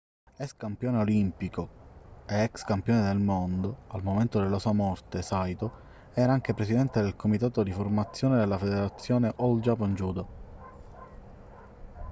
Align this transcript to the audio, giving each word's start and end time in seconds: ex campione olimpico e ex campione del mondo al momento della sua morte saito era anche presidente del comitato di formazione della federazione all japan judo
ex 0.39 0.53
campione 0.55 0.97
olimpico 0.97 1.69
e 2.25 2.41
ex 2.41 2.63
campione 2.63 3.03
del 3.03 3.19
mondo 3.19 3.83
al 3.89 4.01
momento 4.01 4.39
della 4.41 4.57
sua 4.57 4.71
morte 4.73 5.21
saito 5.21 6.09
era 6.15 6.33
anche 6.33 6.55
presidente 6.55 7.03
del 7.03 7.15
comitato 7.15 7.61
di 7.61 7.71
formazione 7.71 8.37
della 8.39 8.57
federazione 8.57 9.31
all 9.37 9.59
japan 9.59 9.93
judo 9.93 10.27